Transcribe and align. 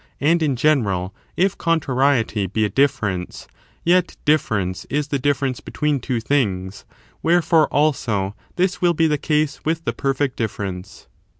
And, 0.19 0.41
in 0.41 0.55
general, 0.55 1.13
if 1.37 1.55
con 1.55 1.79
trariety 1.79 2.51
be 2.51 2.65
a 2.65 2.69
difference, 2.71 3.47
yet 3.83 4.17
difference 4.25 4.85
is 4.85 5.09
the 5.09 5.19
difference 5.19 5.59
be 5.59 5.71
tween 5.71 5.99
two 5.99 6.19
things: 6.19 6.85
wherefore, 7.21 7.67
also, 7.67 8.33
this 8.55 8.81
will 8.81 8.95
be 8.95 9.05
the 9.05 9.19
case 9.19 9.63
with 9.63 9.85
the 9.85 9.93
perfect 9.93 10.37
difference. 10.37 11.05